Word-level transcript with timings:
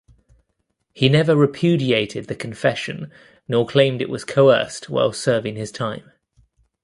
He 0.93 1.09
never 1.09 1.35
repudiated 1.35 2.25
the 2.25 2.33
confession 2.33 3.11
nor 3.47 3.67
claimed 3.67 4.01
it 4.01 4.09
was 4.09 4.25
coerced 4.25 4.89
while 4.89 5.13
serving 5.13 5.57
his 5.57 5.71
time. 5.71 6.11